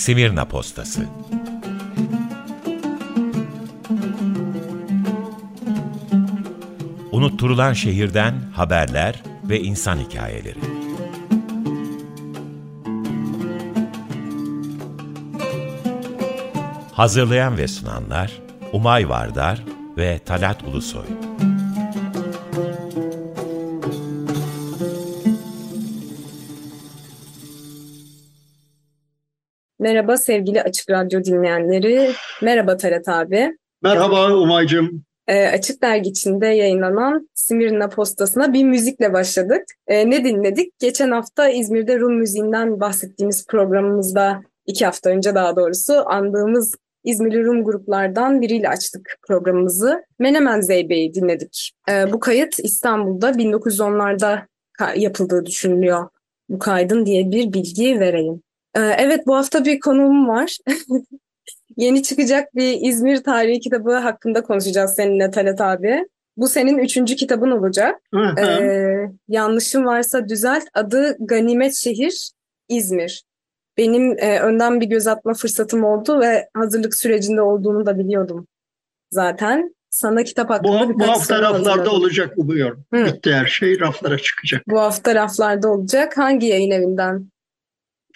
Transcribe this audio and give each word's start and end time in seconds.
Simirna 0.00 0.44
Postası 0.44 1.06
Unutturulan 7.12 7.72
şehirden 7.72 8.34
haberler 8.54 9.22
ve 9.44 9.60
insan 9.60 9.98
hikayeleri. 9.98 10.58
Hazırlayan 16.92 17.58
ve 17.58 17.68
sunanlar 17.68 18.32
Umay 18.72 19.08
Vardar 19.08 19.64
ve 19.96 20.18
Talat 20.18 20.62
Ulusoy. 20.64 21.29
Merhaba 29.90 30.16
sevgili 30.16 30.62
Açık 30.62 30.90
Radyo 30.90 31.24
dinleyenleri. 31.24 32.10
Merhaba 32.42 32.76
Talat 32.76 33.08
abi. 33.08 33.56
Merhaba 33.82 34.34
Umay'cığım. 34.34 35.04
E, 35.28 35.46
Açık 35.46 35.82
Dergi 35.82 36.10
içinde 36.10 36.46
yayınlanan 36.46 37.30
Simirna 37.34 37.88
Postası'na 37.88 38.52
bir 38.52 38.64
müzikle 38.64 39.12
başladık. 39.12 39.62
E, 39.86 40.10
ne 40.10 40.24
dinledik? 40.24 40.78
Geçen 40.78 41.10
hafta 41.10 41.48
İzmir'de 41.48 41.98
Rum 42.00 42.14
müziğinden 42.14 42.80
bahsettiğimiz 42.80 43.46
programımızda, 43.46 44.42
iki 44.66 44.84
hafta 44.84 45.10
önce 45.10 45.34
daha 45.34 45.56
doğrusu, 45.56 46.02
andığımız 46.06 46.74
İzmirli 47.04 47.44
Rum 47.44 47.64
gruplardan 47.64 48.40
biriyle 48.40 48.68
açtık 48.68 49.18
programımızı. 49.28 50.04
Menemen 50.18 50.60
Zeybe'yi 50.60 51.14
dinledik. 51.14 51.72
E, 51.90 52.12
bu 52.12 52.20
kayıt 52.20 52.58
İstanbul'da 52.58 53.30
1910'larda 53.30 54.38
yapıldığı 54.96 55.46
düşünülüyor. 55.46 56.08
Bu 56.48 56.58
kaydın 56.58 57.06
diye 57.06 57.30
bir 57.30 57.52
bilgi 57.52 58.00
vereyim. 58.00 58.42
E, 58.74 58.80
evet 58.80 59.26
bu 59.26 59.36
hafta 59.36 59.64
bir 59.64 59.80
konuğum 59.80 60.28
var. 60.28 60.58
Yeni 61.76 62.02
çıkacak 62.02 62.54
bir 62.54 62.78
İzmir 62.80 63.22
tarihi 63.22 63.60
kitabı 63.60 63.94
hakkında 63.94 64.42
konuşacağız 64.42 64.94
seninle 64.96 65.30
Talat 65.30 65.60
abi. 65.60 66.04
Bu 66.36 66.48
senin 66.48 66.78
üçüncü 66.78 67.16
kitabın 67.16 67.50
olacak. 67.50 68.00
Ee, 68.38 69.10
yanlışım 69.28 69.84
varsa 69.84 70.28
düzelt. 70.28 70.64
Adı 70.74 71.16
Ganimet 71.20 71.74
Şehir 71.74 72.30
İzmir. 72.68 73.24
Benim 73.78 74.18
e, 74.18 74.40
önden 74.40 74.80
bir 74.80 74.86
göz 74.86 75.06
atma 75.06 75.34
fırsatım 75.34 75.84
oldu 75.84 76.20
ve 76.20 76.48
hazırlık 76.54 76.94
sürecinde 76.94 77.42
olduğunu 77.42 77.86
da 77.86 77.98
biliyordum 77.98 78.46
zaten. 79.10 79.74
Sana 79.90 80.24
kitap 80.24 80.50
hakkında 80.50 80.88
bu, 80.88 81.00
bu 81.00 81.06
hafta 81.06 81.42
raflarda 81.42 81.70
hazırladım. 81.70 81.92
olacak 81.92 82.32
umuyorum. 82.36 82.84
Hı. 82.94 83.04
Bitti 83.04 83.34
her 83.34 83.46
şey 83.46 83.80
raflara 83.80 84.18
çıkacak. 84.18 84.62
Bu 84.68 84.80
hafta 84.80 85.14
raflarda 85.14 85.68
olacak. 85.68 86.18
Hangi 86.18 86.46
yayın 86.46 86.70
evinden 86.70 87.30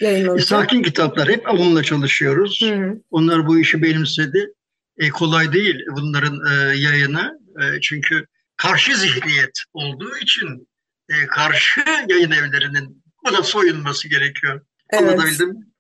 yayınlanacak? 0.01 0.49
Sakin 0.49 0.83
kitaplar. 0.83 1.29
Hep 1.29 1.49
onunla 1.49 1.83
çalışıyoruz. 1.83 2.61
Hı 2.63 2.75
hı. 2.75 3.01
Onlar 3.11 3.47
bu 3.47 3.59
işi 3.59 3.83
benimsedi. 3.83 4.53
E, 4.99 5.09
kolay 5.09 5.53
değil 5.53 5.77
bunların 5.97 6.41
e, 6.53 6.77
yayını. 6.77 7.41
E, 7.61 7.81
çünkü 7.81 8.27
karşı 8.57 8.97
zihniyet 8.97 9.59
olduğu 9.73 10.17
için 10.17 10.69
e, 11.09 11.27
karşı 11.27 11.81
yayın 12.09 12.31
evlerinin 12.31 13.03
buna 13.27 13.43
soyunması 13.43 14.09
gerekiyor. 14.09 14.61
Evet. 14.91 15.03
Anlatabildim 15.03 15.75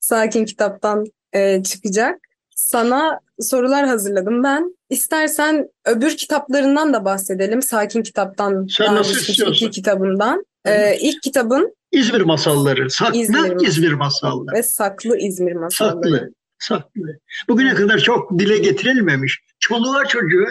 Sakin 0.00 0.44
kitaptan 0.44 1.04
e, 1.32 1.62
çıkacak. 1.62 2.20
Sana 2.56 3.20
sorular 3.40 3.86
hazırladım 3.86 4.42
ben. 4.42 4.76
İstersen 4.90 5.68
öbür 5.84 6.16
kitaplarından 6.16 6.94
da 6.94 7.04
bahsedelim. 7.04 7.62
Sakin 7.62 8.02
kitaptan, 8.02 8.66
Sen 8.70 8.94
nasıl 8.94 9.16
istiyorsun? 9.16 9.54
iki 9.54 9.70
kitabından. 9.70 10.46
Ee, 10.66 10.98
ilk 11.00 11.22
kitabın 11.22 11.76
İzmir 11.96 12.20
Masalları. 12.20 12.90
Saklı 12.90 13.18
İzmir, 13.18 13.66
İzmir 13.68 13.92
Masalları. 13.92 14.56
Ve 14.56 14.62
Saklı 14.62 15.18
İzmir 15.18 15.52
Masalları. 15.52 16.02
Saklı, 16.02 16.30
saklı. 16.58 17.18
Bugüne 17.48 17.74
kadar 17.74 17.98
çok 17.98 18.38
dile 18.38 18.58
getirilmemiş. 18.58 19.40
Çoluğa 19.60 20.04
çocuğu 20.04 20.46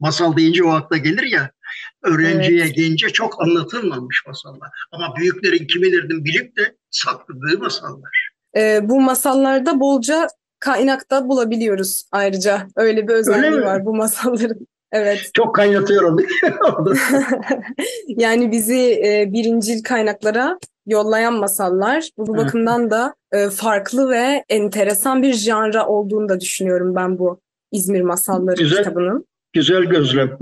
masal 0.00 0.36
deyince 0.36 0.64
o 0.64 0.70
akla 0.70 0.96
gelir 0.96 1.22
ya. 1.22 1.50
Öğrenciye, 2.02 2.62
evet. 2.62 2.74
gence 2.76 3.08
çok 3.08 3.42
anlatılmamış 3.42 4.22
masallar. 4.26 4.68
Ama 4.92 5.16
büyüklerin 5.16 5.66
kimilerinin 5.66 6.24
bilip 6.24 6.56
de 6.56 6.76
sakladığı 6.90 7.58
masallar. 7.58 8.30
Ee, 8.56 8.80
bu 8.82 9.00
masallarda 9.00 9.80
bolca 9.80 10.26
kaynakta 10.58 11.28
bulabiliyoruz 11.28 12.04
ayrıca. 12.12 12.66
Öyle 12.76 13.08
bir 13.08 13.12
özelliği 13.12 13.52
Öyle 13.52 13.66
var 13.66 13.84
bu 13.84 13.96
masalların. 13.96 14.66
Evet. 14.92 15.30
Çok 15.34 15.54
kaynatıyorum. 15.54 16.16
yani 18.08 18.52
bizi 18.52 19.02
e, 19.04 19.32
birincil 19.32 19.82
kaynaklara 19.82 20.58
yollayan 20.86 21.34
masallar. 21.34 22.08
Bu 22.18 22.36
evet. 22.36 22.46
bakımdan 22.46 22.90
da 22.90 23.14
e, 23.32 23.50
farklı 23.50 24.10
ve 24.10 24.44
enteresan 24.48 25.22
bir 25.22 25.32
janra 25.32 25.86
olduğunu 25.86 26.28
da 26.28 26.40
düşünüyorum 26.40 26.94
ben 26.94 27.18
bu 27.18 27.40
İzmir 27.72 28.00
Masalları 28.00 28.56
güzel, 28.56 28.78
kitabının. 28.78 29.26
Güzel 29.52 29.84
gözlem. 29.84 30.38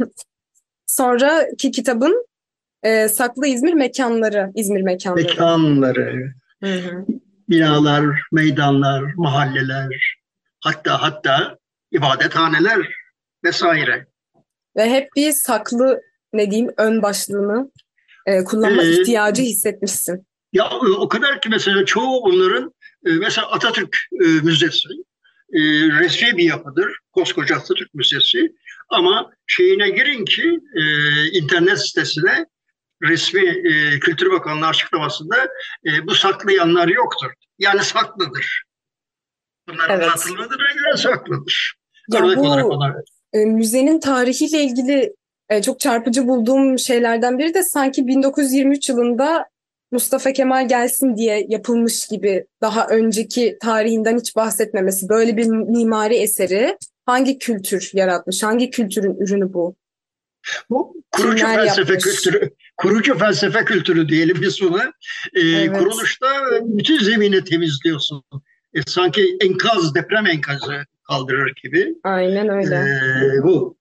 Sonraki 0.86 1.70
kitabın 1.70 2.26
e, 2.82 3.08
Saklı 3.08 3.46
İzmir 3.46 3.74
Mekanları, 3.74 4.50
İzmir 4.54 4.82
Mekanları. 4.82 5.24
Mekanları. 5.24 6.32
Hı 6.62 6.74
hı. 6.74 7.06
Binalar, 7.48 8.04
meydanlar, 8.32 9.02
mahalleler, 9.16 10.16
hatta 10.60 11.02
hatta 11.02 11.58
ibadethaneler 11.92 12.99
vesaire. 13.44 14.06
Ve 14.76 14.90
hep 14.90 15.08
bir 15.16 15.32
saklı 15.32 16.00
ne 16.32 16.50
diyeyim 16.50 16.72
ön 16.76 17.02
başlığını 17.02 17.70
e, 18.26 18.44
kullanma 18.44 18.82
ee, 18.82 18.90
ihtiyacı 18.90 19.42
hissetmişsin. 19.42 20.26
Ya 20.52 20.70
o 20.98 21.08
kadar 21.08 21.40
ki 21.40 21.48
mesela 21.48 21.84
çoğu 21.84 22.24
bunların 22.24 22.74
e, 23.06 23.10
mesela 23.10 23.50
Atatürk 23.50 23.96
e, 24.24 24.24
Müzesi 24.24 24.88
e, 25.52 25.60
resmi 26.00 26.36
bir 26.36 26.44
yapıdır. 26.44 26.98
Koskoca 27.12 27.56
Atatürk 27.56 27.94
Müzesi. 27.94 28.52
Ama 28.88 29.30
şeyine 29.46 29.90
girin 29.90 30.24
ki 30.24 30.60
e, 30.76 30.82
internet 31.38 31.86
sitesine 31.86 32.46
resmi 33.02 33.48
e, 33.48 34.00
Kültür 34.00 34.30
Bakanlığı 34.30 34.66
açıklamasında 34.66 35.48
e, 35.86 36.06
bu 36.06 36.14
saklayanlar 36.14 36.88
yoktur. 36.88 37.32
Yani 37.58 37.84
saklıdır. 37.84 38.62
Bunlar 39.68 39.90
evet. 39.90 40.04
anlatıldığına 40.04 40.72
göre 40.74 40.96
saklıdır. 40.96 41.74
Ya 42.12 42.22
bu 42.22 42.32
e, 42.32 42.62
müzenin 43.32 44.00
tarihiyle 44.00 44.62
ilgili 44.62 45.14
e, 45.48 45.62
çok 45.62 45.80
çarpıcı 45.80 46.28
bulduğum 46.28 46.78
şeylerden 46.78 47.38
biri 47.38 47.54
de 47.54 47.62
sanki 47.62 48.06
1923 48.06 48.88
yılında 48.88 49.46
Mustafa 49.92 50.32
Kemal 50.32 50.68
gelsin 50.68 51.16
diye 51.16 51.46
yapılmış 51.48 52.06
gibi 52.06 52.46
daha 52.60 52.86
önceki 52.86 53.58
tarihinden 53.62 54.18
hiç 54.18 54.36
bahsetmemesi. 54.36 55.08
Böyle 55.08 55.36
bir 55.36 55.46
mimari 55.46 56.14
eseri 56.14 56.76
hangi 57.06 57.38
kültür 57.38 57.90
yaratmış? 57.92 58.42
Hangi 58.42 58.70
kültürün 58.70 59.16
ürünü 59.20 59.52
bu? 59.52 59.76
Bu 60.70 60.94
kurucu 61.10 61.36
Kimler 61.36 61.56
felsefe 61.56 61.92
yapmış? 61.92 62.04
kültürü, 62.04 62.50
kurucu 62.76 63.18
felsefe 63.18 63.64
kültürü 63.64 64.08
diyelim 64.08 64.36
biz 64.40 64.60
buna. 64.62 64.92
Ee, 65.34 65.40
evet. 65.40 65.78
Kuruluşta 65.78 66.26
bütün 66.62 66.98
zemini 66.98 67.44
temizliyorsun. 67.44 68.22
E, 68.74 68.82
sanki 68.86 69.36
enkaz, 69.40 69.94
deprem 69.94 70.26
enkazı 70.26 70.84
kaldırır 71.10 71.54
gibi. 71.62 71.94
Aynen 72.04 72.48
öyle. 72.48 72.76
Ee, 72.76 73.42
bu. 73.42 73.76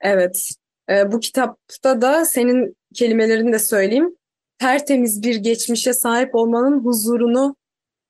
Evet. 0.00 0.48
Ee, 0.90 1.12
bu 1.12 1.20
kitapta 1.20 2.02
da 2.02 2.24
senin 2.24 2.76
kelimelerini 2.94 3.52
de 3.52 3.58
söyleyeyim. 3.58 4.16
Tertemiz 4.58 5.22
bir 5.22 5.36
geçmişe 5.36 5.92
sahip 5.92 6.34
olmanın 6.34 6.84
huzurunu 6.84 7.56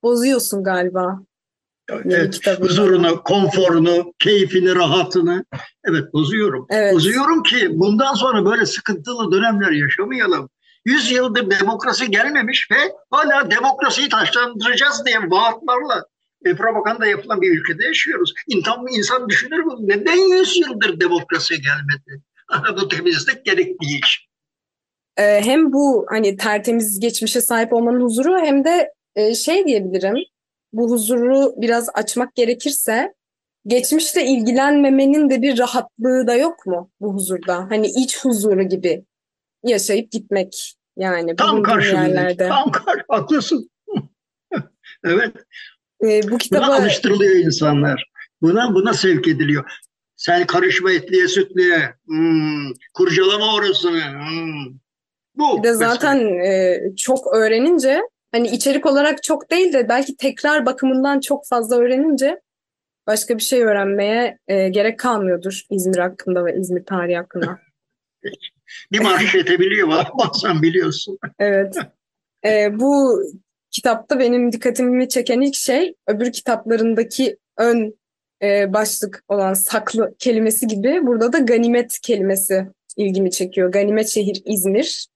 bozuyorsun 0.03 0.65
galiba. 0.65 1.21
Evet, 1.91 2.61
huzurunu, 2.61 3.23
konforunu, 3.23 4.15
keyfini, 4.19 4.75
rahatını 4.75 5.45
evet 5.85 6.13
bozuyorum. 6.13 6.67
Evet. 6.71 6.95
Bozuyorum 6.95 7.43
ki 7.43 7.69
bundan 7.71 8.15
sonra 8.15 8.45
böyle 8.45 8.67
sıkıntılı 8.67 9.33
dönemler 9.33 9.71
yaşamayalım. 9.71 10.51
Yüz 10.85 11.11
yıldır 11.11 11.51
demokrasi 11.51 12.11
gelmemiş 12.11 12.69
ve 12.71 12.77
hala 13.11 13.51
demokrasiyi 13.51 14.09
taşlandıracağız 14.09 15.03
diye 15.07 15.19
vaatlarla 15.31 16.05
e, 16.45 16.57
propaganda 16.57 17.07
yapılan 17.07 17.41
bir 17.41 17.59
ülkede 17.59 17.85
yaşıyoruz. 17.85 18.35
İnsan, 18.49 18.87
insan 18.91 19.29
düşünür 19.29 19.59
mü? 19.59 19.75
Neden 19.81 20.39
yüz 20.39 20.57
yıldır 20.57 21.01
demokrasi 21.01 21.55
gelmedi? 21.61 22.23
bu 22.83 22.89
temizlik 22.89 23.45
gerektiği 23.45 23.99
için. 23.99 24.25
Ee, 25.17 25.41
hem 25.45 25.73
bu 25.73 26.07
hani 26.09 26.37
tertemiz 26.37 27.01
geçmişe 27.01 27.41
sahip 27.41 27.73
olmanın 27.73 28.01
huzuru 28.01 28.39
hem 28.39 28.65
de 28.65 28.93
e, 29.17 29.35
şey 29.35 29.67
diyebilirim. 29.67 30.17
Bu 30.73 30.91
huzuru 30.91 31.55
biraz 31.57 31.89
açmak 31.95 32.35
gerekirse 32.35 33.15
geçmişte 33.67 34.27
ilgilenmemenin 34.27 35.31
de 35.31 35.43
bir 35.43 35.59
rahatlığı 35.59 36.27
da 36.27 36.35
yok 36.35 36.67
mu 36.67 36.91
bu 37.01 37.15
huzurda? 37.15 37.57
Hani 37.71 37.87
iç 37.87 38.25
huzuru 38.25 38.63
gibi 38.63 39.05
yaşayıp 39.65 40.11
gitmek 40.11 40.75
yani 40.97 41.37
tam 41.37 41.63
karşılığında. 41.63 42.37
Tam 42.37 42.71
kar 42.71 43.05
haklısın. 43.09 43.71
evet. 45.05 45.37
Ee, 46.03 46.31
bu 46.31 46.39
kitaba 46.39 46.67
buna 46.67 46.77
alıştırılıyor 46.77 47.37
insanlar. 47.37 48.11
Buna 48.43 48.75
buna 48.75 48.95
sevk 48.95 49.29
ediliyor. 49.29 49.65
Sen 50.17 50.47
karışma 50.47 50.93
etliye 50.93 51.29
sütlüye. 51.29 51.95
Hmm, 52.07 52.73
kurcalama 52.95 53.55
orasını. 53.55 54.03
Hmm. 54.13 54.79
Bu. 55.37 55.59
Bir 55.59 55.63
de 55.63 55.75
zaten 55.75 56.19
e, 56.45 56.81
çok 56.97 57.35
öğrenince 57.35 58.01
hani 58.33 58.49
içerik 58.49 58.87
olarak 58.87 59.23
çok 59.23 59.51
değil 59.51 59.73
de 59.73 59.89
belki 59.89 60.17
tekrar 60.17 60.67
bakımından 60.67 61.21
çok 61.21 61.47
fazla 61.47 61.77
öğrenince 61.77 62.41
başka 63.07 63.37
bir 63.37 63.43
şey 63.43 63.63
öğrenmeye 63.63 64.39
e, 64.49 64.69
gerek 64.69 64.99
kalmıyordur 64.99 65.63
İzmir 65.71 65.99
hakkında 65.99 66.45
ve 66.45 66.57
İzmir 66.57 66.85
tarihi 66.85 67.17
hakkında. 67.17 67.59
bir 68.93 69.01
marş 69.01 69.35
edebiliyor 69.35 69.89
bazen 70.19 70.63
biliyorsun. 70.63 71.19
Evet. 71.39 71.77
E, 72.45 72.81
bu 72.81 73.23
kitapta 73.75 74.19
benim 74.19 74.53
dikkatimi 74.53 75.09
çeken 75.09 75.41
ilk 75.41 75.55
şey 75.55 75.95
öbür 76.07 76.33
kitaplarındaki 76.33 77.37
ön 77.59 77.95
e, 78.43 78.73
başlık 78.73 79.25
olan 79.29 79.55
saklı 79.55 80.15
kelimesi 80.19 80.67
gibi 80.67 81.07
burada 81.07 81.33
da 81.33 81.39
ganimet 81.39 81.99
kelimesi 82.03 82.67
ilgimi 82.97 83.31
çekiyor. 83.31 83.73
Ganimet 83.73 84.09
şehir 84.09 84.43
İzmir. 84.45 85.07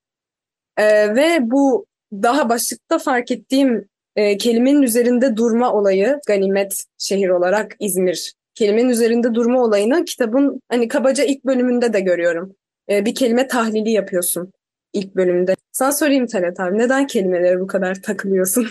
E, 0.76 1.14
ve 1.16 1.38
bu 1.42 1.86
daha 2.12 2.48
başlıkta 2.48 2.98
fark 2.98 3.30
ettiğim 3.30 3.88
e, 4.16 4.36
kelimenin 4.36 4.82
üzerinde 4.82 5.36
durma 5.36 5.72
olayı 5.72 6.20
ganimet 6.26 6.84
şehir 6.98 7.28
olarak 7.28 7.76
İzmir. 7.80 8.34
Kelimenin 8.54 8.88
üzerinde 8.88 9.34
durma 9.34 9.62
olayını 9.62 10.04
kitabın 10.04 10.60
hani 10.68 10.88
kabaca 10.88 11.24
ilk 11.24 11.44
bölümünde 11.44 11.92
de 11.92 12.00
görüyorum. 12.00 12.56
E, 12.90 13.04
bir 13.04 13.14
kelime 13.14 13.48
tahlili 13.48 13.90
yapıyorsun 13.90 14.52
ilk 14.92 15.16
bölümde. 15.16 15.54
Sana 15.72 15.92
sorayım 15.92 16.26
Talat 16.26 16.60
abi 16.60 16.78
neden 16.78 17.06
kelimelere 17.06 17.60
bu 17.60 17.66
kadar 17.66 18.02
takılıyorsun? 18.02 18.68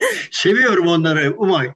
Seviyorum 0.30 0.86
onları 0.86 1.34
Umay. 1.36 1.66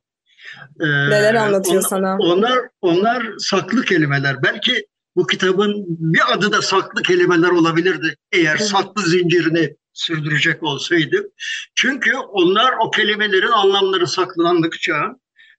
Ee, 0.80 0.86
Neler 0.86 1.34
anlatıyor 1.34 1.82
on, 1.82 1.88
sana? 1.88 2.16
Onlar 2.18 2.58
onlar 2.80 3.26
saklı 3.38 3.84
kelimeler. 3.84 4.42
Belki 4.42 4.86
bu 5.16 5.26
kitabın 5.26 5.84
bir 5.88 6.32
adı 6.32 6.52
da 6.52 6.62
saklı 6.62 7.02
kelimeler 7.02 7.48
olabilirdi 7.48 8.16
eğer 8.32 8.56
saklı 8.56 9.02
zincirini 9.02 9.76
sürdürecek 9.92 10.62
olsaydı. 10.62 11.30
Çünkü 11.74 12.16
onlar 12.16 12.74
o 12.80 12.90
kelimelerin 12.90 13.52
anlamları 13.52 14.06
saklandıkça 14.06 14.94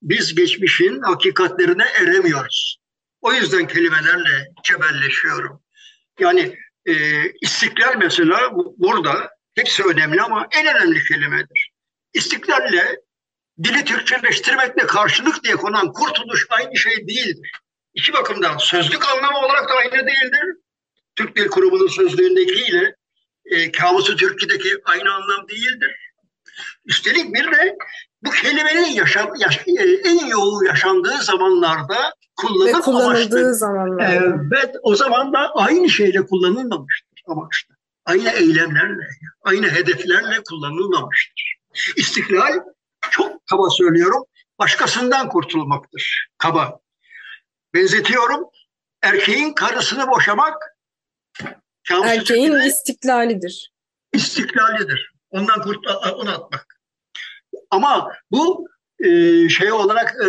biz 0.01 0.36
geçmişin 0.36 1.01
hakikatlerine 1.01 1.86
eremiyoruz. 2.01 2.77
O 3.21 3.33
yüzden 3.33 3.68
kelimelerle 3.68 4.47
cebelleşiyorum. 4.63 5.62
Yani 6.19 6.56
e, 6.85 6.94
istiklal 7.41 7.95
mesela 7.97 8.51
burada 8.77 9.30
hepsi 9.56 9.83
önemli 9.83 10.21
ama 10.21 10.47
en 10.51 10.75
önemli 10.75 11.03
kelimedir. 11.03 11.71
İstiklalle 12.13 13.00
dili 13.63 13.85
Türkçeleştirmekle 13.85 14.88
karşılık 14.88 15.44
diye 15.44 15.56
konan 15.56 15.91
kurtuluş 15.91 16.47
aynı 16.50 16.77
şey 16.77 17.07
değildir. 17.07 17.51
İki 17.94 18.13
bakımdan 18.13 18.57
sözlük 18.57 19.09
anlamı 19.09 19.38
olarak 19.38 19.69
da 19.69 19.74
aynı 19.74 20.07
değildir. 20.07 20.56
Türk 21.15 21.35
Dil 21.35 21.47
Kurumu'nun 21.47 21.88
sözlüğündekiyle 21.88 22.95
e, 23.45 23.71
Kamusu 23.71 24.15
Türkiye'deki 24.15 24.77
aynı 24.86 25.13
anlam 25.13 25.50
değildir. 25.50 25.95
Üstelik 26.86 27.33
bir 27.36 27.51
de 27.51 27.75
bu 28.21 28.31
kelimenin 28.31 28.86
yaşam, 28.86 29.36
yaş, 29.38 29.59
e, 29.68 29.83
en 30.03 30.25
yoğun 30.25 30.65
yaşandığı 30.65 31.18
zamanlarda 31.18 32.13
kullanıp 32.35 32.75
Ve 32.75 32.80
kullanıldığı 32.81 33.35
amaçlı. 33.38 33.56
zamanlarda. 33.56 34.03
Evet, 34.51 34.75
o 34.81 34.95
zaman 34.95 35.33
da 35.33 35.51
aynı 35.56 35.89
şeyle 35.89 36.25
kullanılmamıştır 36.25 37.21
amaçlı. 37.27 37.75
Aynı 38.06 38.30
eylemlerle, 38.30 39.07
aynı 39.44 39.68
hedeflerle 39.68 40.44
kullanılmamıştır. 40.50 41.56
İstiklal, 41.95 42.59
çok 43.12 43.45
kaba 43.47 43.69
söylüyorum, 43.69 44.24
başkasından 44.59 45.30
kurtulmaktır. 45.30 46.27
Kaba. 46.38 46.80
Benzetiyorum, 47.74 48.44
erkeğin 49.01 49.53
karısını 49.53 50.07
boşamak 50.07 50.77
Erkeğin 52.03 52.53
istiklalidir. 52.59 53.74
İstiklalidir. 54.13 55.13
Ondan 55.29 55.62
kurt 55.62 55.88
onu 56.13 56.31
atmak. 56.31 56.79
Ama 57.69 58.12
bu 58.31 58.68
e, 59.00 59.50
şey 59.50 59.72
olarak 59.72 60.16
e, 60.25 60.28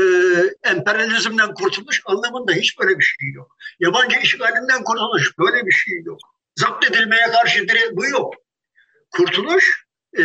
emperyalizmden 0.69 1.55
kurtuluş 1.55 2.03
anlamında 2.07 2.53
hiç 2.53 2.79
böyle 2.79 2.99
bir 2.99 3.05
şey 3.05 3.29
yok. 3.29 3.57
Yabancı 3.81 4.19
işgalinden 4.19 4.85
kurtuluş 4.85 5.39
böyle 5.39 5.67
bir 5.67 5.73
şey 5.73 6.03
yok. 6.03 6.19
Zapt 6.57 6.91
edilmeye 6.91 7.27
karşı 7.27 7.67
bu 7.93 8.07
yok. 8.07 8.35
Kurtuluş 9.11 9.85
e, 10.19 10.25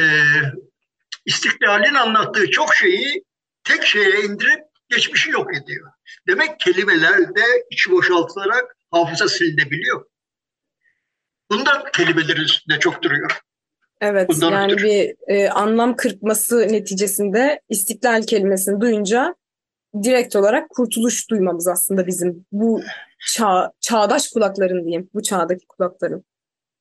istiklalin 1.25 1.94
anlattığı 1.94 2.51
çok 2.51 2.75
şeyi 2.75 3.24
tek 3.63 3.86
şeye 3.86 4.21
indirip 4.21 4.59
geçmişi 4.89 5.30
yok 5.30 5.57
ediyor. 5.57 5.92
Demek 6.27 6.59
kelimelerde 6.59 7.44
içi 7.71 7.92
boşaltılarak 7.92 8.75
hafıza 8.92 9.27
silinebiliyor. 9.27 10.06
Bundan 11.51 11.92
kelimelerin 11.92 12.42
üstünde 12.42 12.80
çok 12.80 13.03
duruyor. 13.03 13.42
Evet 14.01 14.29
Bundan 14.29 14.51
yani 14.51 14.73
ötürü. 14.73 14.87
bir 14.87 15.15
e, 15.27 15.49
anlam 15.49 15.95
kırpması 15.95 16.67
neticesinde 16.67 17.61
istiklal 17.69 18.23
kelimesini 18.23 18.81
duyunca 18.81 19.35
direkt 20.03 20.35
olarak 20.35 20.69
kurtuluş 20.69 21.29
duymamız 21.29 21.67
aslında 21.67 22.07
bizim 22.07 22.45
bu 22.51 22.81
çağ, 23.33 23.71
çağdaş 23.81 24.27
kulakların 24.27 24.85
diyeyim 24.85 25.09
bu 25.13 25.23
çağdaki 25.23 25.67
kulakların. 25.67 26.23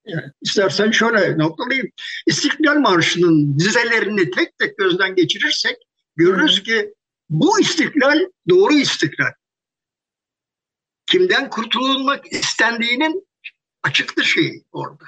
Yani 0.06 0.32
istersen 0.42 0.90
şöyle 0.90 1.38
noktalayayım. 1.38 1.88
İstiklal 2.26 2.76
Marşı'nın 2.76 3.58
dizelerini 3.58 4.30
tek 4.30 4.58
tek 4.58 4.78
gözden 4.78 5.14
geçirirsek 5.14 5.76
görürüz 6.16 6.62
ki 6.62 6.94
bu 7.30 7.60
istiklal 7.60 8.18
doğru 8.48 8.72
istiklal. 8.72 9.32
Kimden 11.06 11.50
kurtulmak 11.50 12.32
istendiğinin 12.32 13.28
açıktır 13.82 14.22
şey 14.22 14.62
orada. 14.72 15.04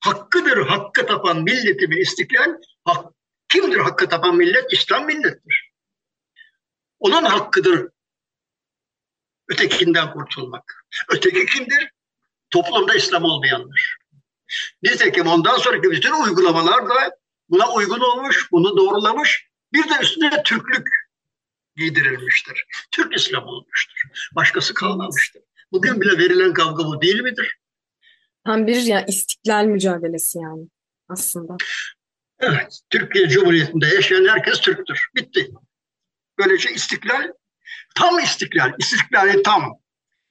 Hakkıdır 0.00 0.66
hakkı 0.66 1.06
tapan 1.06 1.42
milletimi 1.42 2.00
istiklal. 2.00 2.54
Hak, 2.84 3.12
kimdir 3.48 3.78
hakkı 3.78 4.08
tapan 4.08 4.36
millet? 4.36 4.72
İslam 4.72 5.06
millettir. 5.06 5.72
Onun 6.98 7.24
hakkıdır 7.24 7.88
ötekinden 9.48 10.12
kurtulmak. 10.12 10.86
Öteki 11.08 11.46
kimdir? 11.46 11.90
Toplumda 12.50 12.94
İslam 12.94 13.24
olmayanlar. 13.24 13.96
Nitekim 14.82 15.26
ondan 15.26 15.58
sonraki 15.58 15.90
bütün 15.90 16.12
uygulamalar 16.12 16.88
da 16.88 17.16
buna 17.48 17.72
uygun 17.72 18.00
olmuş, 18.00 18.48
bunu 18.52 18.76
doğrulamış. 18.76 19.46
Bir 19.72 19.88
de 19.88 19.94
üstüne 20.02 20.42
Türklük 20.42 20.88
giydirilmiştir. 21.76 22.64
Türk 22.90 23.16
İslam 23.16 23.46
olmuştur. 23.46 24.02
Başkası 24.32 24.74
kalmamıştır. 24.74 25.42
Bugün 25.72 26.00
bile 26.00 26.18
verilen 26.18 26.52
kavga 26.52 26.84
bu 26.84 27.02
değil 27.02 27.20
midir? 27.20 27.58
Tam 28.46 28.66
bir 28.66 28.82
ya 28.82 29.04
istiklal 29.04 29.64
mücadelesi 29.64 30.38
yani 30.38 30.68
aslında. 31.08 31.56
Evet, 32.40 32.80
Türkiye 32.90 33.28
Cumhuriyeti'nde 33.28 33.86
yaşayan 33.86 34.28
herkes 34.28 34.60
Türktür. 34.60 35.08
Bitti. 35.16 35.50
Böylece 36.38 36.70
istiklal, 36.70 37.32
tam 37.94 38.18
istiklal, 38.18 38.72
istiklali 38.78 39.42
tam. 39.42 39.80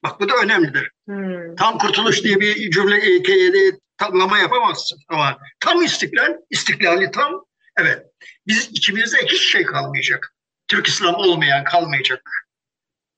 Bak 0.02 0.20
bu 0.20 0.28
da 0.28 0.34
önemlidir. 0.44 0.90
Hmm. 1.06 1.54
Tam 1.56 1.78
kurtuluş 1.78 2.24
diye 2.24 2.40
bir 2.40 2.70
cümle 2.70 2.96
e, 2.96 3.78
tamlama 3.96 4.38
yapamazsın 4.38 4.98
ama 5.08 5.38
tam 5.60 5.82
istiklal, 5.82 6.36
istiklali 6.50 7.10
tam. 7.10 7.44
Evet, 7.76 8.06
biz 8.46 8.70
içimizde 8.72 9.18
hiç 9.26 9.52
şey 9.52 9.64
kalmayacak. 9.64 10.34
Türk 10.68 10.86
İslam 10.86 11.14
olmayan 11.14 11.64
kalmayacak. 11.64 12.22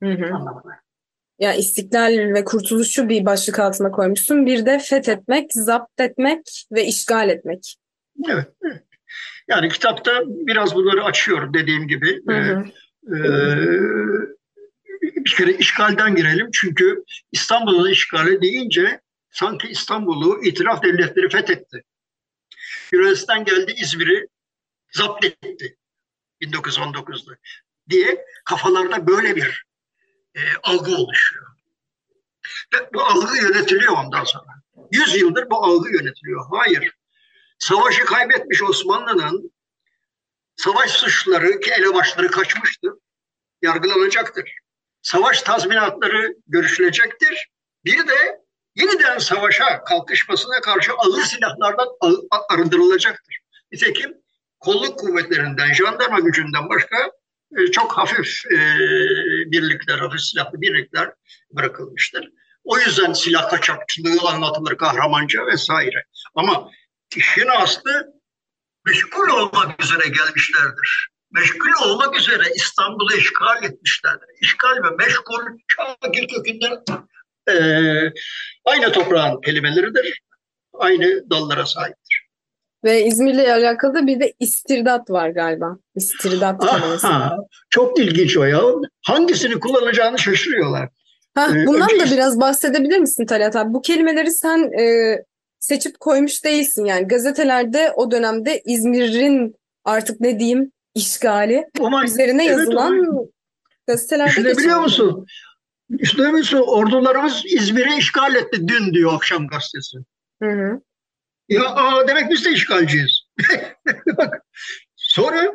Hı 0.02 0.10
hı. 0.10 0.24
Anlamına. 0.24 0.82
Ya 1.42 1.54
istiklal 1.54 2.34
ve 2.34 2.44
kurtuluşu 2.44 3.08
bir 3.08 3.24
başlık 3.26 3.58
altına 3.58 3.90
koymuşsun. 3.90 4.46
Bir 4.46 4.66
de 4.66 4.78
fethetmek, 4.78 5.50
zapt 5.52 6.00
etmek 6.00 6.66
ve 6.72 6.86
işgal 6.86 7.28
etmek. 7.28 7.76
Evet. 8.28 8.48
Yani 9.48 9.68
kitapta 9.68 10.22
biraz 10.26 10.74
bunları 10.74 11.04
açıyorum 11.04 11.54
dediğim 11.54 11.88
gibi. 11.88 12.22
Hı 12.28 12.34
hı. 12.34 12.64
Ee, 13.16 13.56
bir 15.02 15.34
kere 15.36 15.52
işgalden 15.52 16.14
girelim. 16.14 16.48
Çünkü 16.52 17.04
İstanbul'un 17.32 17.90
işgali 17.90 18.42
deyince 18.42 19.00
sanki 19.30 19.68
İstanbul'u 19.68 20.44
itiraf 20.44 20.82
devletleri 20.82 21.28
fethetti. 21.28 21.82
Yunanistan 22.92 23.44
geldi 23.44 23.74
İzmir'i 23.76 24.26
zapt 24.92 25.24
etti 25.24 25.76
1919'da 26.42 27.32
diye 27.90 28.24
kafalarda 28.44 29.06
böyle 29.06 29.36
bir 29.36 29.71
e, 30.34 30.40
algı 30.62 30.96
oluşuyor. 30.96 31.46
Ve 32.74 32.90
bu 32.94 33.02
algı 33.02 33.36
yönetiliyor 33.36 33.92
ondan 33.92 34.24
sonra. 34.24 34.52
Yüz 34.90 35.16
yıldır 35.16 35.50
bu 35.50 35.64
algı 35.64 35.90
yönetiliyor. 35.90 36.46
Hayır. 36.50 36.94
Savaşı 37.58 38.04
kaybetmiş 38.04 38.62
Osmanlı'nın 38.62 39.52
savaş 40.56 40.90
suçları 40.90 41.60
ki 41.60 41.70
elebaşları 41.70 42.30
kaçmıştı. 42.30 42.88
Yargılanacaktır. 43.62 44.52
Savaş 45.02 45.42
tazminatları 45.42 46.34
görüşülecektir. 46.46 47.48
Bir 47.84 48.08
de 48.08 48.40
yeniden 48.74 49.18
savaşa 49.18 49.84
kalkışmasına 49.84 50.60
karşı 50.60 50.92
ağır 50.92 51.22
silahlardan 51.22 51.88
arındırılacaktır. 52.48 53.38
Nitekim 53.72 54.14
kolluk 54.60 54.98
kuvvetlerinden, 54.98 55.72
jandarma 55.72 56.20
gücünden 56.20 56.68
başka 56.68 57.10
çok 57.72 57.92
hafif 57.92 58.46
e, 58.52 58.58
birlikler, 59.46 59.98
hafif 59.98 60.20
silahlı 60.20 60.60
birlikler 60.60 61.12
bırakılmıştır. 61.52 62.28
O 62.64 62.78
yüzden 62.78 63.12
silah 63.12 63.50
kaçakçılığı 63.50 64.28
anlatılır 64.28 64.76
kahramanca 64.76 65.46
vesaire. 65.46 66.04
Ama 66.34 66.70
işin 67.16 67.46
aslı 67.46 68.12
meşgul 68.86 69.28
olmak 69.28 69.84
üzere 69.84 70.08
gelmişlerdir. 70.08 71.08
Meşgul 71.30 71.84
olmak 71.84 72.20
üzere 72.20 72.42
İstanbul'u 72.54 73.16
işgal 73.16 73.64
etmişlerdir. 73.64 74.28
İşgal 74.40 74.76
ve 74.84 74.96
meşgul 74.98 75.42
Şakir 75.68 76.28
kökünden 76.28 76.84
e, 77.48 77.54
aynı 78.64 78.92
toprağın 78.92 79.40
kelimeleridir. 79.40 80.22
Aynı 80.72 81.30
dallara 81.30 81.66
sahiptir. 81.66 82.01
Ve 82.84 83.04
İzmir'le 83.04 83.52
alakalı 83.52 83.94
da 83.94 84.06
bir 84.06 84.20
de 84.20 84.32
istirdat 84.40 85.10
var 85.10 85.28
galiba. 85.28 85.76
İstirdat 85.94 86.60
kelimesi. 86.60 87.06
Çok 87.70 87.98
ilginç 87.98 88.36
o 88.36 88.44
ya. 88.44 88.62
Hangisini 89.06 89.60
kullanacağını 89.60 90.18
şaşırıyorlar. 90.18 90.88
Ha, 91.34 91.48
ee, 91.56 91.66
bundan 91.66 91.94
önce... 91.94 92.06
da 92.06 92.10
biraz 92.10 92.40
bahsedebilir 92.40 92.98
misin 92.98 93.26
Talat 93.26 93.56
abi? 93.56 93.74
Bu 93.74 93.82
kelimeleri 93.82 94.30
sen 94.30 94.80
e, 94.80 95.16
seçip 95.58 96.00
koymuş 96.00 96.44
değilsin 96.44 96.84
yani. 96.84 97.08
Gazetelerde 97.08 97.92
o 97.96 98.10
dönemde 98.10 98.62
İzmir'in 98.64 99.54
artık 99.84 100.20
ne 100.20 100.38
diyeyim 100.38 100.72
işgali 100.94 101.64
Ama, 101.80 102.04
üzerine 102.04 102.46
evet, 102.46 102.58
yazılan 102.58 102.92
onu... 102.92 103.28
gazetelerde 103.86 104.30
Düşünebiliyor 104.30 104.80
musun? 104.80 105.26
Düşünebiliyor 105.98 106.38
musun? 106.38 106.64
Ordularımız 106.66 107.42
İzmir'i 107.46 107.98
işgal 107.98 108.34
etti 108.34 108.68
dün 108.68 108.94
diyor 108.94 109.14
akşam 109.14 109.46
gazetesi. 109.46 109.98
Hı 110.42 110.50
hı. 110.50 110.80
Ya 111.48 111.64
aa, 111.64 112.08
demek 112.08 112.30
biz 112.30 112.44
de 112.44 112.52
işgalciyiz. 112.52 113.22
Sonra 114.96 115.52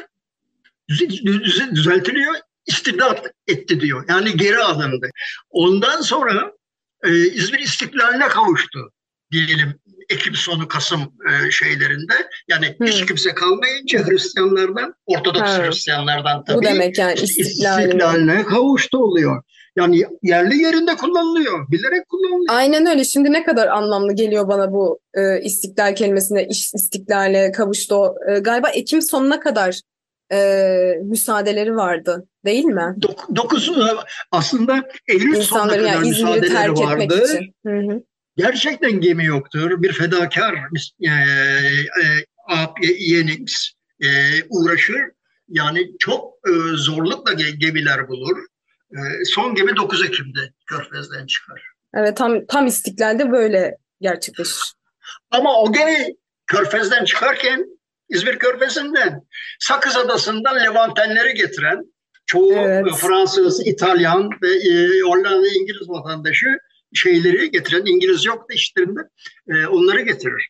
düzeltiliyor 1.75 2.36
istidat 2.65 3.32
etti 3.48 3.79
diyor. 3.79 4.06
Yani 4.10 4.38
geri 4.38 4.58
alındı. 4.58 5.10
Ondan 5.50 6.01
sonra 6.01 6.51
e, 7.03 7.10
İzmir 7.17 7.60
istiklaline 7.60 8.27
kavuştu 8.27 8.91
diyelim 9.32 9.79
Ekim 10.10 10.36
sonu 10.36 10.68
Kasım 10.68 11.02
e, 11.02 11.52
şeylerinde. 11.52 12.14
Yani 12.48 12.76
hmm. 12.78 12.88
hiç 12.88 13.06
kimse 13.06 13.34
kalmayınca 13.34 14.08
Hristiyanlardan, 14.08 14.94
Ortodoks 15.06 15.58
hmm. 15.58 15.64
Hristiyanlardan 15.64 16.44
tabii. 16.44 16.58
Bu 16.58 16.64
demek 16.64 16.98
yani 16.98 17.14
istiklaline 17.14 18.44
kavuştu 18.44 18.98
oluyor. 18.98 19.44
Yani 19.78 20.04
yerli 20.24 20.58
yerinde 20.58 20.96
kullanılıyor. 20.96 21.72
Bilerek 21.72 22.10
kullanılıyor. 22.10 22.56
Aynen 22.56 22.86
öyle. 22.86 23.06
Şimdi 23.06 23.34
ne 23.34 23.44
kadar 23.44 23.68
anlamlı 23.68 24.14
geliyor 24.14 24.48
bana 24.48 24.72
bu 24.72 25.00
e, 25.14 25.42
istiklal 25.42 25.96
kelimesine, 25.96 26.48
iş 26.48 26.74
istiklale 26.74 27.52
kavuştu. 27.52 28.14
E, 28.30 28.40
galiba 28.40 28.70
Ekim 28.70 29.02
sonuna 29.02 29.40
kadar 29.40 29.82
e, 30.32 30.40
müsaadeleri 31.04 31.76
vardı 31.76 32.28
değil 32.46 32.66
mi? 32.66 32.96
Dok, 33.02 33.36
dokuz 33.36 33.70
e, 33.70 33.82
aslında 34.32 34.84
Eylül 35.08 35.42
sonuna 35.42 35.68
kadar 35.68 35.80
yani 35.80 36.10
müsaadeleri 36.10 36.54
terk 36.54 36.80
vardı. 36.80 37.24
Için. 37.26 37.54
Hı 37.66 37.94
hı. 37.94 38.04
Gerçekten 38.38 38.91
gemi 38.91 39.25
yoktur. 39.25 39.82
Bir 39.82 39.94
fedakar 39.94 40.56
e, 41.01 41.12
e, 42.01 42.88
yeğenimiz 42.98 43.72
e, 44.03 44.08
uğraşır. 44.50 45.01
Yani 45.50 45.98
çok 46.00 46.34
e, 46.48 46.51
zorlukla 46.75 47.34
gemiler 47.34 48.08
bulur. 48.08 48.38
E, 48.91 49.25
son 49.25 49.56
gemi 49.56 49.75
9 49.75 50.06
Ekim'de 50.06 50.51
Körfez'den 50.65 51.25
çıkar. 51.25 51.63
Evet 51.96 52.17
tam 52.17 52.46
tam 52.46 52.67
istiklalde 52.67 53.32
böyle 53.32 53.77
gerçekleşir. 54.01 54.74
Ama 55.32 55.62
o 55.62 55.74
gemi 55.74 56.15
Körfez'den 56.48 57.06
çıkarken 57.06 57.65
İzmir 58.10 58.39
Körfezi'nden, 58.39 59.22
Sakız 59.60 59.98
Adası'ndan 59.98 60.63
Levantenleri 60.63 61.34
getiren, 61.34 61.94
çoğu 62.25 62.53
evet. 62.53 62.94
Fransız, 62.96 63.67
İtalyan 63.67 64.29
ve 64.41 64.48
e, 64.48 65.01
Hollanda, 65.01 65.48
İngiliz 65.48 65.89
vatandaşı 65.89 66.48
şeyleri 66.98 67.51
getiren, 67.51 67.86
İngiliz 67.86 68.25
yok 68.25 68.50
da 68.50 68.54
işlerinde 68.54 69.00
e, 69.48 69.68
onları 69.68 70.01
getirir. 70.01 70.50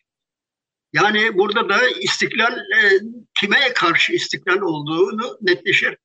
Yani 0.94 1.38
burada 1.38 1.70
da 1.70 1.88
istiklal 2.02 2.58
e, 2.58 3.00
kime 3.40 3.74
karşı 3.76 4.14
istiklal 4.14 4.62
olduğunu 4.62 5.38
netleşir. 5.42 5.98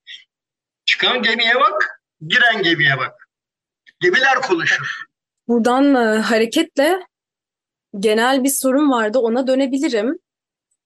Çıkan 0.85 1.21
gemiye 1.21 1.55
bak, 1.55 2.01
giren 2.27 2.63
gemiye 2.63 2.97
bak. 2.97 3.29
Gemiler 3.99 4.41
konuşur. 4.41 5.03
Buradan 5.47 5.95
e, 5.95 6.19
hareketle 6.19 6.99
genel 7.99 8.43
bir 8.43 8.49
sorun 8.49 8.91
vardı 8.91 9.19
ona 9.19 9.47
dönebilirim. 9.47 10.19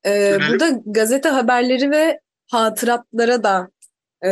Ee, 0.06 0.38
burada 0.50 0.82
gazete 0.86 1.30
haberleri 1.30 1.92
ve 1.92 2.20
hatıratlara 2.52 3.44
da 3.44 3.70
e, 4.24 4.30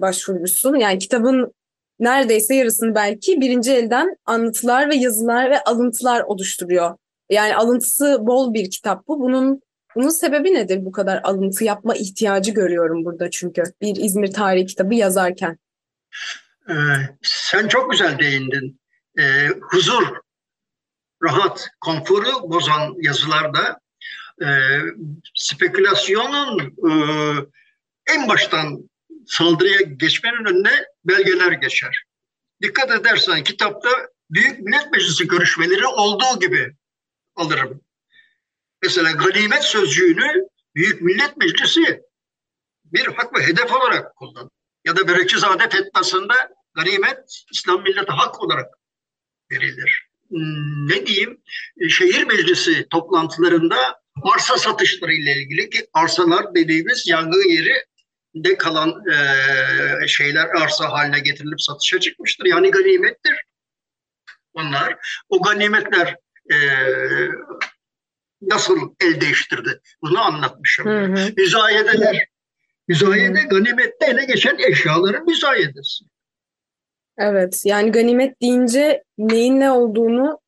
başvurmuşsun. 0.00 0.74
Yani 0.74 0.98
kitabın 0.98 1.54
neredeyse 2.00 2.54
yarısını 2.54 2.94
belki 2.94 3.40
birinci 3.40 3.72
elden 3.72 4.16
anlatılar 4.26 4.90
ve 4.90 4.96
yazılar 4.96 5.50
ve 5.50 5.62
alıntılar 5.62 6.20
oluşturuyor. 6.20 6.96
Yani 7.30 7.56
alıntısı 7.56 8.18
bol 8.20 8.54
bir 8.54 8.70
kitap 8.70 9.08
bu. 9.08 9.20
Bunun 9.20 9.62
bunun 9.96 10.08
sebebi 10.08 10.54
nedir 10.54 10.84
bu 10.84 10.92
kadar 10.92 11.20
alıntı 11.24 11.64
yapma 11.64 11.94
ihtiyacı 11.94 12.50
görüyorum 12.50 13.04
burada 13.04 13.30
çünkü 13.30 13.62
bir 13.80 13.96
İzmir 13.96 14.32
tarihi 14.32 14.66
kitabı 14.66 14.94
yazarken. 14.94 15.58
Ee, 16.68 16.74
sen 17.22 17.68
çok 17.68 17.90
güzel 17.90 18.18
değindin. 18.18 18.80
Ee, 19.18 19.48
huzur, 19.60 20.06
rahat, 21.22 21.68
konforu 21.80 22.50
bozan 22.50 22.94
yazılarda 23.02 23.80
e, 24.42 24.48
spekülasyonun 25.34 26.60
e, 26.60 26.92
en 28.14 28.28
baştan 28.28 28.90
saldırıya 29.26 29.80
geçmenin 29.80 30.44
önüne 30.44 30.84
belgeler 31.04 31.52
geçer. 31.52 32.04
Dikkat 32.62 32.90
edersen 32.90 33.44
kitapta 33.44 33.90
Büyük 34.30 34.60
Millet 34.60 34.92
Meclisi 34.92 35.26
görüşmeleri 35.26 35.86
olduğu 35.86 36.40
gibi 36.40 36.76
alırım. 37.36 37.80
Mesela 38.82 39.10
ganimet 39.10 39.64
sözcüğünü 39.64 40.48
Büyük 40.74 41.02
Millet 41.02 41.36
Meclisi 41.36 42.02
bir 42.84 43.06
hak 43.06 43.38
ve 43.38 43.42
hedef 43.42 43.72
olarak 43.72 44.16
kullanır. 44.16 44.50
Ya 44.84 44.96
da 44.96 45.08
Berekçizade 45.08 45.68
fetvasında 45.68 46.34
ganimet 46.74 47.42
İslam 47.52 47.82
millete 47.82 48.12
hak 48.12 48.40
olarak 48.40 48.66
verilir. 49.50 50.08
Hmm, 50.28 50.88
ne 50.88 51.06
diyeyim? 51.06 51.42
Şehir 51.88 52.24
meclisi 52.24 52.86
toplantılarında 52.88 54.02
arsa 54.34 54.58
satışları 54.58 55.12
ile 55.12 55.42
ilgili 55.42 55.70
ki 55.70 55.86
arsalar 55.92 56.54
dediğimiz 56.54 57.08
yangın 57.08 57.48
yeri 57.48 57.84
de 58.34 58.58
kalan 58.58 59.02
e, 59.12 60.08
şeyler 60.08 60.46
arsa 60.46 60.92
haline 60.92 61.20
getirilip 61.20 61.60
satışa 61.60 62.00
çıkmıştır. 62.00 62.46
Yani 62.46 62.70
ganimettir. 62.70 63.44
Onlar 64.54 64.96
o 65.28 65.42
ganimetler 65.42 66.16
e, 66.52 66.56
nasıl 68.42 68.94
el 69.00 69.20
değiştirdi 69.20 69.80
bunu 70.02 70.20
anlatmışım. 70.20 70.86
Hı 70.86 71.04
hı. 71.04 71.32
Müzayedeler. 71.36 72.28
Müzayede 72.88 73.42
hı. 73.42 73.48
ganimette 73.48 74.06
ele 74.06 74.24
geçen 74.24 74.58
eşyaların 74.58 75.24
müzayedesi. 75.24 76.04
Evet 77.18 77.62
yani 77.64 77.92
ganimet 77.92 78.42
deyince 78.42 79.04
neyin 79.18 79.60
ne 79.60 79.70
olduğunu 79.70 80.40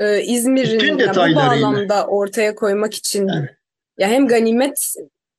e, 0.00 0.22
İzmir'in 0.22 0.98
bu 0.98 1.36
bağlamda 1.36 2.06
ortaya 2.06 2.54
koymak 2.54 2.94
için 2.94 3.28
evet. 3.28 3.50
ya 3.98 4.08
hem 4.08 4.28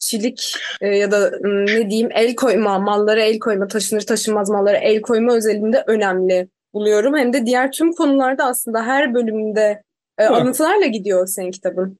ganimetçilik 0.03 0.55
e, 0.81 0.87
ya 0.87 1.11
da 1.11 1.31
ne 1.43 1.89
diyeyim 1.89 2.09
el 2.13 2.35
koyma, 2.35 2.79
mallara 2.79 3.21
el 3.21 3.39
koyma, 3.39 3.67
taşınır 3.67 4.01
taşınmaz 4.01 4.49
mallara 4.49 4.77
el 4.77 5.01
koyma 5.01 5.35
özelinde 5.35 5.83
önemli 5.87 6.49
buluyorum. 6.73 7.17
Hem 7.17 7.33
de 7.33 7.45
diğer 7.45 7.71
tüm 7.71 7.93
konularda 7.93 8.45
aslında 8.45 8.85
her 8.85 9.13
bölümünde 9.13 9.83
e, 10.17 10.25
anlatılarla 10.25 10.85
gidiyor 10.85 11.27
senin 11.27 11.51
kitabın. 11.51 11.97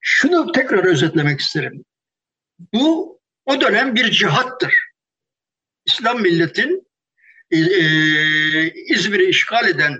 Şunu 0.00 0.52
tekrar 0.52 0.84
özetlemek 0.84 1.40
isterim. 1.40 1.84
Bu 2.74 3.20
o 3.46 3.60
dönem 3.60 3.94
bir 3.94 4.10
cihattır. 4.10 4.74
İslam 5.86 6.22
milletin 6.22 6.88
e, 7.50 7.58
e 7.58 8.70
İzmir'i 8.70 9.28
işgal 9.28 9.68
eden 9.68 9.92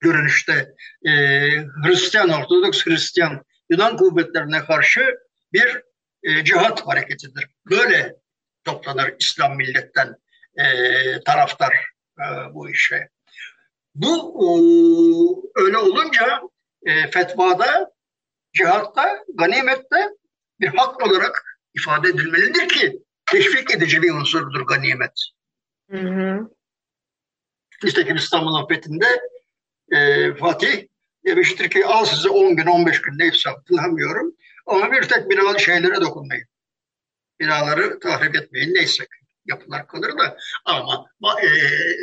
görünüşte 0.00 0.74
e, 1.06 1.10
Hristiyan, 1.86 2.28
Ortodoks 2.28 2.86
Hristiyan 2.86 3.44
Yunan 3.70 3.96
kuvvetlerine 3.96 4.64
karşı 4.64 5.00
bir 5.52 5.82
e, 6.24 6.44
cihat 6.44 6.86
hareketidir. 6.86 7.48
Böyle 7.70 8.16
toplanır 8.64 9.14
İslam 9.18 9.56
milletten 9.56 10.16
e, 10.56 10.64
taraftar 11.20 11.74
e, 12.18 12.54
bu 12.54 12.70
işe. 12.70 13.08
Bu 13.94 14.14
e, 14.40 14.48
öyle 15.62 15.78
olunca 15.78 16.40
e, 16.86 17.10
fetvada, 17.10 17.92
cihatta, 18.52 19.24
ganimette 19.34 20.08
bir 20.60 20.68
hak 20.68 21.06
olarak 21.06 21.58
ifade 21.74 22.08
edilmelidir 22.08 22.68
ki 22.68 23.02
teşvik 23.30 23.70
edici 23.70 24.02
bir 24.02 24.14
unsurdur 24.14 24.66
ganimet. 24.66 25.30
Hı 25.90 25.98
hı. 25.98 26.50
Nitekim 27.84 28.16
İstanbul'un 28.16 28.66
fethinde 28.66 29.20
e, 29.92 30.34
Fatih 30.34 30.86
demiştir 31.26 31.70
ki 31.70 31.86
al 31.86 32.04
size 32.04 32.28
10 32.28 32.56
gün 32.56 32.66
15 32.66 33.02
gün 33.02 33.18
neyse 33.18 33.50
hatırlamıyorum. 33.50 34.34
Ama 34.66 34.92
bir 34.92 35.02
tek 35.02 35.30
binalı 35.30 35.60
şeylere 35.60 36.00
dokunmayın. 36.00 36.44
Binaları 37.40 38.00
tahrip 38.00 38.36
etmeyin 38.36 38.74
neyse 38.74 39.04
yapılar 39.46 39.86
kalır 39.86 40.18
da 40.18 40.36
ama 40.64 41.06
e, 41.42 41.48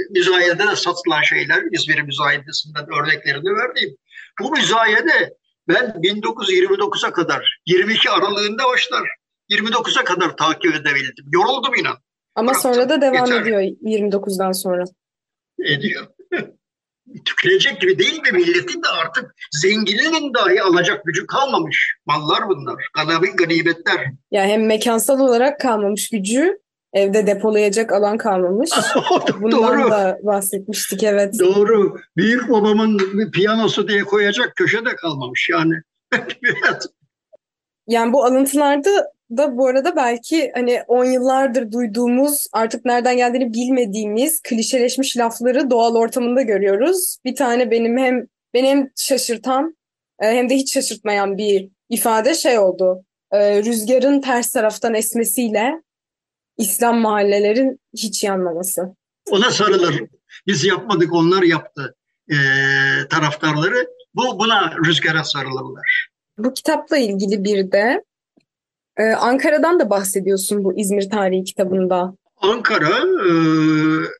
müzayede 0.09 0.67
de 0.67 0.75
satılan 0.75 1.21
şeyler 1.21 1.63
İzmir 1.71 2.01
müzayedesinden 2.01 2.85
örneklerini 2.99 3.55
verdiğim. 3.55 3.97
Bu 4.41 4.51
müzayede 4.51 5.33
Ben 5.67 5.85
1929'a 5.85 7.13
kadar, 7.13 7.59
22 7.65 8.09
aralığında 8.09 8.63
başlar. 8.67 9.09
29'a 9.51 10.03
kadar 10.03 10.37
takip 10.37 10.75
edebildim. 10.75 11.25
Yoruldum 11.31 11.75
inan. 11.75 11.97
Ama 12.35 12.51
Bıraktım. 12.51 12.73
sonra 12.73 12.89
da 12.89 13.01
devam 13.01 13.25
Yeter. 13.25 13.41
ediyor 13.41 13.61
29'dan 13.61 14.51
sonra. 14.51 14.83
Ediyor. 15.65 16.07
Tükülecek 17.25 17.81
gibi 17.81 17.99
değil 17.99 18.21
mi 18.21 18.31
milletin 18.31 18.83
de 18.83 18.87
artık 18.87 19.35
zenginin 19.61 20.33
dahi 20.33 20.61
alacak 20.61 21.05
gücü 21.05 21.27
kalmamış. 21.27 21.95
Mallar 22.05 22.49
bunlar. 22.49 22.85
Ganabi 22.95 23.27
ganibetler. 23.27 24.11
Ya 24.31 24.45
hem 24.45 24.65
mekansal 24.65 25.19
olarak 25.19 25.59
kalmamış 25.59 26.09
gücü 26.09 26.57
Evde 26.93 27.27
depolayacak 27.27 27.91
alan 27.91 28.17
kalmamış. 28.17 28.69
Bundan 29.41 29.51
Doğru. 29.51 29.91
da 29.91 30.19
bahsetmiştik 30.23 31.03
evet. 31.03 31.39
Doğru. 31.39 31.97
Büyük 32.17 32.49
babamın 32.49 32.97
piyanosu 33.31 33.87
diye 33.87 34.03
koyacak 34.03 34.55
köşe 34.55 34.85
de 34.85 34.95
kalmamış 34.95 35.49
yani. 35.49 35.73
yani 37.87 38.13
bu 38.13 38.25
alıntılarda 38.25 39.11
da 39.37 39.57
bu 39.57 39.67
arada 39.67 39.95
belki 39.95 40.51
hani 40.55 40.83
10 40.87 41.05
yıllardır 41.05 41.71
duyduğumuz 41.71 42.47
artık 42.53 42.85
nereden 42.85 43.17
geldiğini 43.17 43.53
bilmediğimiz 43.53 44.41
klişeleşmiş 44.41 45.17
lafları 45.17 45.69
doğal 45.69 45.95
ortamında 45.95 46.41
görüyoruz. 46.41 47.17
Bir 47.25 47.35
tane 47.35 47.71
benim 47.71 47.97
hem 47.97 48.27
beni 48.53 48.67
hem 48.67 48.89
şaşırtan 48.95 49.77
e, 50.21 50.27
hem 50.27 50.49
de 50.49 50.55
hiç 50.55 50.73
şaşırtmayan 50.73 51.37
bir 51.37 51.69
ifade 51.89 52.33
şey 52.33 52.59
oldu. 52.59 53.05
E, 53.31 53.63
rüzgarın 53.63 54.21
ters 54.21 54.51
taraftan 54.51 54.93
esmesiyle 54.93 55.81
İslam 56.57 56.97
mahallelerin 56.97 57.79
hiç 57.97 58.23
yanmaması. 58.23 58.95
Ona 59.31 59.51
sarılır. 59.51 60.01
Biz 60.47 60.63
yapmadık 60.63 61.13
onlar 61.13 61.43
yaptı 61.43 61.95
e, 62.29 62.35
taraftarları. 63.09 63.87
Bu 64.15 64.39
buna 64.39 64.75
rüzgara 64.85 65.23
sarılırlar. 65.23 66.09
Bu 66.37 66.53
kitapla 66.53 66.97
ilgili 66.97 67.43
bir 67.43 67.71
de 67.71 68.03
ee, 68.97 69.03
Ankara'dan 69.03 69.79
da 69.79 69.89
bahsediyorsun 69.89 70.63
bu 70.63 70.79
İzmir 70.79 71.09
Tarihi 71.09 71.43
kitabında. 71.43 72.13
Ankara, 72.37 72.97
e, 72.97 73.31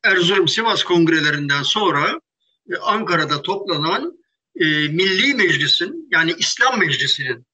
Erzurum-Sivas 0.04 0.84
kongrelerinden 0.84 1.62
sonra 1.62 2.20
e, 2.70 2.76
Ankara'da 2.76 3.42
toplanan 3.42 4.18
e, 4.56 4.64
Milli 4.88 5.34
Meclis'in 5.34 6.08
yani 6.12 6.34
İslam 6.38 6.78
Meclisi'nin 6.78 7.46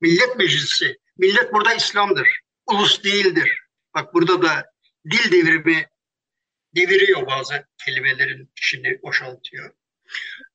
Millet 0.00 0.36
Meclisi, 0.36 0.98
millet 1.18 1.52
burada 1.52 1.74
İslam'dır, 1.74 2.28
ulus 2.66 3.04
değildir. 3.04 3.58
Bak 3.94 4.14
burada 4.14 4.42
da 4.42 4.70
dil 5.10 5.32
devrimi 5.32 5.86
deviriyor 6.76 7.26
bazı 7.26 7.66
kelimelerin 7.84 8.50
içini 8.56 9.02
boşaltıyor. 9.02 9.70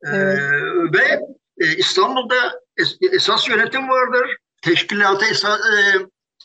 Evet. 0.03 0.39
Ee, 0.39 0.99
ve 0.99 1.19
İstanbul'da 1.77 2.61
es, 2.77 2.97
esas 3.11 3.49
yönetim 3.49 3.89
vardır 3.89 4.37
teşkilatı 4.61 5.25
esa, 5.25 5.55
e, 5.55 5.73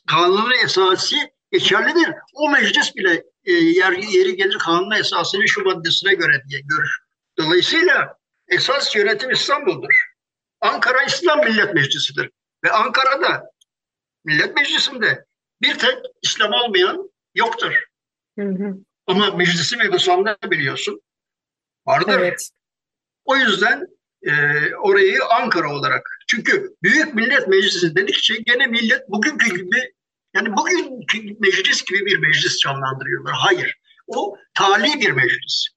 kanunu 0.07 0.55
esası 0.55 1.17
geçerlidir. 1.53 2.15
O 2.35 2.51
meclis 2.51 2.97
bile 2.97 3.25
e, 3.45 3.53
yer, 3.53 3.93
yeri 3.93 4.37
gelir 4.37 4.59
kanunu 4.59 4.97
esasının 4.97 5.47
şu 5.47 5.65
maddesine 5.65 6.15
göre 6.15 6.43
diye 6.49 6.61
görür. 6.61 6.99
Dolayısıyla 7.39 8.19
esas 8.49 8.97
yönetim 8.97 9.31
İstanbul'dur. 9.31 10.05
Ankara 10.61 11.03
İslam 11.03 11.39
Millet 11.39 11.75
Meclisi'dir. 11.75 12.31
Ve 12.65 12.71
Ankara'da 12.71 13.51
Millet 14.25 14.57
Meclisi'nde 14.57 15.25
bir 15.63 15.79
tek 15.79 15.99
İslam 16.23 16.53
olmayan 16.53 17.11
yoktur. 17.35 17.85
Hı 18.39 18.45
hı. 18.45 18.75
Ama 19.07 19.31
meclisi 19.31 19.77
mebusamda 19.77 20.37
biliyorsun 20.45 21.01
vardır. 21.87 22.19
Evet. 22.19 22.51
O 23.25 23.37
yüzden 23.37 23.87
e, 24.27 24.33
orayı 24.75 25.25
Ankara 25.25 25.73
olarak 25.75 26.19
çünkü 26.29 26.75
Büyük 26.83 27.15
Millet 27.15 27.49
Meclisi 27.49 27.97
dedikçe 27.97 28.35
gene 28.47 28.67
millet 28.67 29.09
bugünkü 29.09 29.57
gibi 29.57 29.93
yani 30.35 30.57
bugünkü 30.57 31.37
meclis 31.41 31.85
gibi 31.85 32.07
bir 32.07 32.19
meclis 32.19 32.59
canlandırıyorlar. 32.59 33.35
Hayır. 33.35 33.75
O 34.07 34.37
tali 34.55 35.01
bir 35.01 35.11
meclis. 35.11 35.69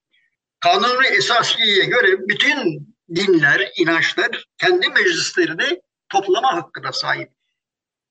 Kanunu 0.60 1.04
esasiyeye 1.04 1.84
göre 1.84 2.28
bütün 2.28 2.88
dinler, 3.14 3.72
inançlar 3.76 4.44
kendi 4.58 4.88
meclislerini 4.88 5.80
toplama 6.08 6.56
hakkına 6.56 6.92
sahip. 6.92 7.30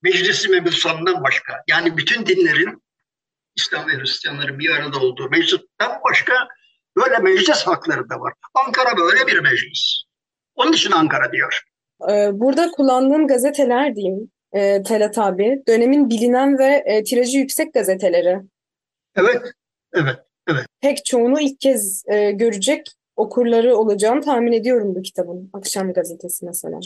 Meclisi 0.01 0.49
mebusandan 0.49 1.23
başka. 1.23 1.63
Yani 1.67 1.97
bütün 1.97 2.25
dinlerin 2.25 2.83
İslam 3.55 3.87
ve 3.87 3.93
Hristiyanların 3.97 4.59
bir 4.59 4.69
arada 4.69 4.99
olduğu 4.99 5.29
meclisten 5.29 5.99
başka 6.09 6.47
böyle 6.97 7.17
meclis 7.17 7.67
hakları 7.67 8.09
da 8.09 8.19
var. 8.19 8.33
Ankara 8.53 8.97
böyle 8.97 9.27
bir 9.27 9.39
meclis. 9.39 10.06
Onun 10.57 10.73
için 10.73 10.91
Ankara 10.91 11.31
diyor. 11.31 11.61
Ee, 12.09 12.29
burada 12.33 12.71
kullandığım 12.71 13.27
gazeteler 13.27 13.95
diyeyim 13.95 14.31
e, 14.53 14.83
Telat 14.83 15.17
abi, 15.17 15.63
dönemin 15.67 16.09
bilinen 16.09 16.57
ve 16.57 16.83
e, 16.85 17.03
tirajı 17.03 17.37
yüksek 17.37 17.73
gazeteleri. 17.73 18.39
Evet, 19.15 19.41
evet, 19.93 20.17
evet. 20.47 20.65
Pek 20.81 21.05
çoğunu 21.05 21.41
ilk 21.41 21.59
kez 21.59 22.03
e, 22.07 22.31
görecek 22.31 22.87
okurları 23.15 23.75
olacağını 23.75 24.21
tahmin 24.21 24.51
ediyorum 24.51 24.95
bu 24.95 25.01
kitabın. 25.01 25.49
Akşam 25.53 25.93
gazetesi 25.93 26.45
mesela. 26.45 26.79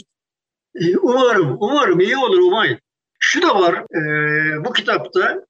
Umarım, 1.02 1.56
umarım 1.60 2.00
iyi 2.00 2.16
olur 2.16 2.38
umayın. 2.38 2.78
Şu 3.18 3.42
da 3.42 3.60
var, 3.60 3.74
e, 3.74 4.64
bu 4.64 4.72
kitapta 4.72 5.44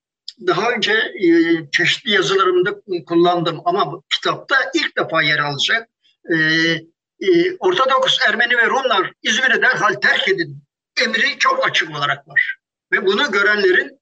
daha 0.47 0.71
önce 0.71 0.93
e, 0.93 1.29
çeşitli 1.73 2.11
yazılarımda 2.11 2.71
kullandım 3.07 3.61
ama 3.65 3.93
bu 3.93 4.03
kitapta 4.15 4.57
ilk 4.75 4.97
defa 4.99 5.23
yer 5.23 5.39
alacak 5.39 5.89
e, 6.33 6.37
e, 7.23 7.57
Ortodoks 7.59 8.19
Ermeni 8.29 8.57
ve 8.57 8.67
Rumlar 8.67 9.13
İzmir'i 9.23 9.63
derhal 9.63 9.95
terk 9.95 10.29
edin 10.29 10.63
emri 11.05 11.39
çok 11.39 11.67
açık 11.67 11.91
olarak 11.91 12.29
var. 12.29 12.57
Ve 12.93 13.07
bunu 13.07 13.31
görenlerin 13.31 14.01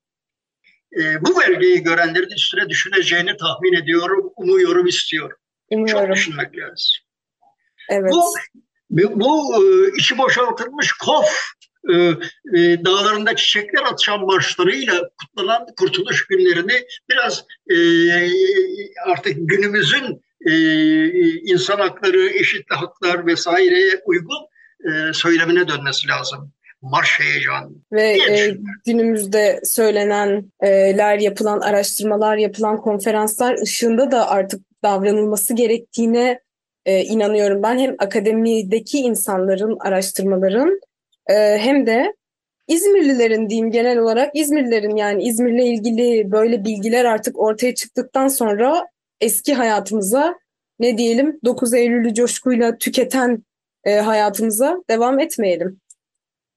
e, 0.99 1.25
bu 1.25 1.41
belgeyi 1.41 1.83
görenlerin 1.83 2.35
üstüne 2.37 2.69
düşüneceğini 2.69 3.37
tahmin 3.37 3.83
ediyorum, 3.83 4.33
umuyorum, 4.37 4.87
istiyorum. 4.87 5.37
Umuyorum. 5.71 6.07
Çok 6.07 6.17
düşünmek 6.17 6.57
lazım. 6.57 6.97
Evet. 7.89 8.13
Bu, 8.13 9.21
bu 9.21 9.55
e, 9.57 9.91
içi 9.99 10.19
boşaltılmış 10.19 10.93
kof 10.93 11.31
e, 11.89 11.95
e, 11.95 12.85
dağlarında 12.85 13.37
çiçekler 13.37 13.83
atışan 13.83 14.27
marşlarıyla 14.27 15.11
kutlanan 15.21 15.67
kurtuluş 15.79 16.27
günlerini 16.27 16.87
biraz 17.11 17.45
e, 17.71 17.77
artık 19.07 19.37
günümüzün 19.37 20.23
e, 20.47 20.53
insan 21.41 21.79
hakları, 21.79 22.29
eşit 22.29 22.71
haklar 22.71 23.27
vesaireye 23.27 24.01
uygun 24.05 24.47
e, 24.85 25.13
söylemine 25.13 25.69
dönmesi 25.69 26.09
lazım. 26.09 26.53
Marş 26.83 27.21
heyecan. 27.21 27.77
Ve 27.93 28.03
e, 28.03 28.57
günümüzde 28.87 29.61
söylenenler, 29.65 31.19
yapılan 31.19 31.61
araştırmalar, 31.61 32.37
yapılan 32.37 32.77
konferanslar 32.77 33.63
ışığında 33.63 34.11
da 34.11 34.29
artık 34.29 34.61
davranılması 34.83 35.55
gerektiğine 35.55 36.41
e, 36.87 37.03
inanıyorum 37.03 37.63
ben. 37.63 37.79
Hem 37.79 37.95
akademideki 37.99 38.99
insanların, 38.99 39.77
araştırmaların 39.81 40.81
e, 41.27 41.59
hem 41.59 41.87
de 41.87 42.15
İzmirlilerin 42.69 43.49
diyeyim 43.49 43.71
genel 43.71 43.99
olarak 43.99 44.31
İzmirlilerin 44.35 44.97
yani 44.97 45.23
İzmir'le 45.23 45.65
ilgili 45.65 46.33
böyle 46.33 46.65
bilgiler 46.65 47.05
artık 47.05 47.39
ortaya 47.39 47.75
çıktıktan 47.75 48.29
sonra 48.29 48.87
eski 49.21 49.55
hayatımıza 49.55 50.39
ne 50.79 50.99
diyelim 50.99 51.41
9 51.45 51.75
Eylül'ü 51.75 52.15
coşkuyla 52.15 52.79
tüketen 52.79 53.45
e, 53.85 53.97
hayatımıza 53.97 54.77
devam 54.91 55.21
etmeyelim 55.21 55.81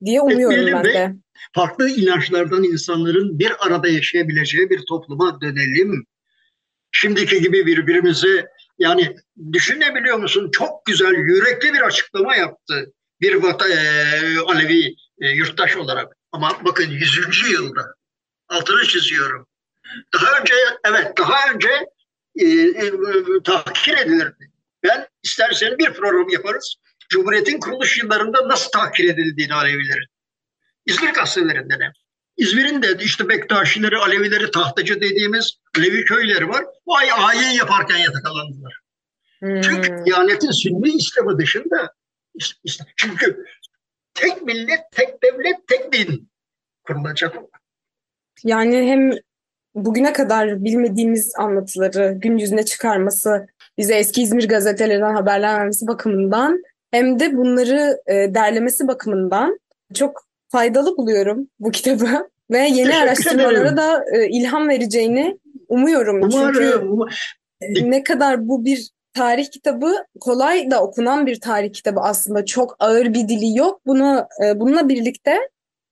diye 0.06 0.22
umuyorum 0.22 0.68
Etmeyelim 0.68 0.84
ben 0.84 0.94
de. 0.94 1.16
Farklı 1.56 1.90
inançlardan 1.90 2.64
insanların 2.64 3.40
bir 3.40 3.68
arada 3.68 3.88
yaşayabileceği 3.88 4.70
bir 4.70 4.82
topluma 4.90 5.42
dönelim. 5.42 6.06
Şimdiki 6.92 7.42
gibi 7.42 7.66
birbirimizi 7.66 8.46
yani 8.80 9.16
düşünebiliyor 9.54 10.18
musun? 10.18 10.52
Çok 10.52 10.86
güzel, 10.86 11.14
yürekli 11.14 11.74
bir 11.74 11.82
açıklama 11.82 12.36
yaptı 12.36 12.94
bir 13.22 13.44
vata, 13.44 13.70
e, 13.70 14.40
Alevi 14.48 14.96
e, 15.22 15.30
yurttaş 15.30 15.78
olarak. 15.78 16.18
Ama 16.32 16.58
bakın 16.66 16.90
100. 16.90 17.52
yılda 17.52 17.96
altını 18.50 18.84
çiziyorum. 18.84 19.48
Daha 20.14 20.40
önce 20.40 20.54
evet 20.86 21.18
daha 21.18 21.54
önce 21.54 21.70
e, 22.36 22.46
e, 22.46 22.92
tahkir 23.44 23.98
edilirdi. 23.98 24.52
Ben 24.84 25.08
isterseniz 25.24 25.78
bir 25.78 25.94
program 25.94 26.30
yaparız. 26.30 26.76
Cumhuriyet'in 27.10 27.60
kuruluş 27.60 28.00
yıllarında 28.04 28.48
nasıl 28.48 28.72
tahkir 28.72 29.10
edildiğini 29.10 29.54
Alevilerin. 29.54 30.08
İzmir 30.86 31.10
gazetelerinde 31.10 31.80
ne? 31.80 31.92
İzmir'in 32.38 32.82
de 32.82 32.98
işte 33.04 33.30
Bektaşileri, 33.30 33.98
Alevileri, 33.98 34.52
Tahtacı 34.52 35.02
dediğimiz 35.02 35.58
Alevi 35.78 36.06
köyleri 36.06 36.50
var. 36.50 36.66
Bu 36.86 36.98
ay 36.98 37.08
ayin 37.12 37.58
yaparken 37.58 37.98
yatakalandılar. 37.98 38.80
Hmm. 39.40 39.62
Çünkü 39.62 40.06
Diyanet'in 40.06 40.52
sünni 40.52 40.90
İslam'ı 40.90 41.38
dışında 41.38 41.94
işte, 42.64 42.86
çünkü 42.96 43.46
tek 44.14 44.42
millet, 44.42 44.80
tek 44.92 45.24
devlet, 45.24 45.68
tek 45.68 45.94
din 45.94 46.30
kurulacak. 46.84 47.36
Yani 48.44 48.92
hem 48.92 49.12
bugüne 49.76 50.14
kadar 50.14 50.64
bilmediğimiz 50.64 51.34
anlatıları 51.38 52.14
gün 52.18 52.38
yüzüne 52.38 52.66
çıkarması, 52.66 53.48
bize 53.78 53.96
eski 53.96 54.22
İzmir 54.22 54.48
gazetelerinden 54.48 55.14
haberler 55.14 55.60
vermesi 55.60 55.88
bakımından 55.88 56.64
hem 56.92 57.20
de 57.20 57.38
bunları 57.38 58.02
e, 58.08 58.14
derlemesi 58.14 58.88
bakımından 58.88 59.60
çok 59.94 60.24
faydalı 60.50 60.98
buluyorum 60.98 61.48
bu 61.60 61.72
kitabı 61.72 62.30
ve 62.52 62.60
yeni 62.60 62.76
Teşekkür 62.76 62.94
araştırmalara 62.94 63.58
ederim. 63.58 63.78
da 63.78 64.06
e, 64.14 64.30
ilham 64.30 64.70
vereceğini 64.70 65.38
umuyorum. 65.70 66.22
Umarım. 66.24 66.54
Çünkü 66.54 66.78
um 66.78 67.08
ne 67.92 68.04
kadar 68.04 68.48
bu 68.48 68.66
bir 68.66 68.90
tarih 69.14 69.52
kitabı 69.52 69.96
kolay 70.20 70.72
da 70.72 70.84
okunan 70.84 71.26
bir 71.26 71.40
tarih 71.40 71.74
kitabı 71.74 72.00
aslında 72.00 72.46
çok 72.46 72.76
ağır 72.80 73.06
bir 73.06 73.28
dili 73.28 73.58
yok. 73.58 73.82
Bunu 73.86 74.28
e, 74.46 74.60
bununla 74.60 74.90
birlikte 74.90 75.40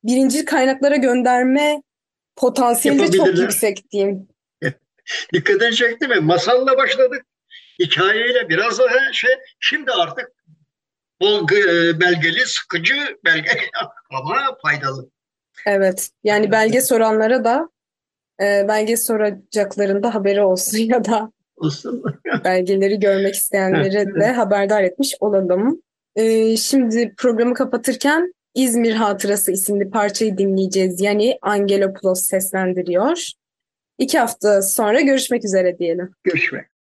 birinci 0.03 0.45
kaynaklara 0.45 0.95
gönderme 0.95 1.81
potansiyeli 2.35 2.99
de 2.99 3.17
çok 3.17 3.37
yüksek 3.37 3.91
diyeyim. 3.91 4.27
Dikkatini 5.33 5.75
çekti 5.75 6.07
mi? 6.07 6.19
Masalla 6.19 6.77
başladık. 6.77 7.25
Hikayeyle 7.79 8.49
biraz 8.49 8.79
daha 8.79 9.13
şey. 9.13 9.31
Şimdi 9.59 9.91
artık 9.91 10.31
bol 11.21 11.43
e, 11.43 11.99
belgeli, 11.99 12.45
sıkıcı 12.45 13.17
belge 13.25 13.49
ama 14.11 14.57
faydalı. 14.61 15.09
Evet. 15.65 16.09
Yani 16.23 16.51
belge 16.51 16.81
soranlara 16.81 17.43
da 17.43 17.69
e, 18.41 18.67
belge 18.67 18.97
soracaklarında 18.97 20.15
haberi 20.15 20.41
olsun 20.41 20.77
ya 20.77 21.05
da 21.05 21.31
olsun. 21.55 22.03
belgeleri 22.43 22.99
görmek 22.99 23.35
isteyenleri 23.35 24.19
de 24.19 24.31
haberdar 24.31 24.83
etmiş 24.83 25.15
olalım. 25.19 25.81
E, 26.15 26.57
şimdi 26.57 27.13
programı 27.17 27.53
kapatırken 27.53 28.33
İzmir 28.55 28.93
Hatırası 28.93 29.51
isimli 29.51 29.89
parçayı 29.89 30.37
dinleyeceğiz. 30.37 31.01
Yani 31.01 31.37
Angelopoulos 31.41 32.21
seslendiriyor. 32.21 33.31
İki 33.97 34.19
hafta 34.19 34.61
sonra 34.61 35.01
görüşmek 35.01 35.45
üzere 35.45 35.79
diyelim. 35.79 36.11
Görüşmek. 36.23 36.70